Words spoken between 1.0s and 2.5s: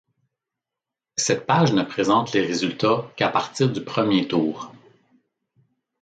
Cette page ne présente les